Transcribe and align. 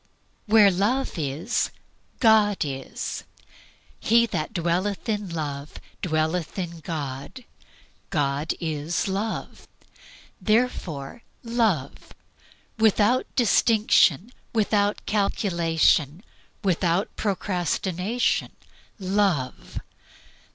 Where 0.47 0.71
Love 0.71 1.19
is, 1.19 1.69
God 2.19 2.61
is. 2.65 3.23
He 3.99 4.25
that 4.25 4.51
dwelleth 4.51 5.07
in 5.07 5.29
Love 5.29 5.79
dwelleth 6.01 6.57
in 6.57 6.79
God. 6.79 7.45
God 8.09 8.55
is 8.59 9.07
Love. 9.07 9.67
Therefore 10.41 11.21
love. 11.43 12.13
Without 12.79 13.27
distinction, 13.35 14.31
without 14.53 15.05
calculation, 15.05 16.23
without 16.63 17.15
procrastination, 17.15 18.53
love. 18.97 19.77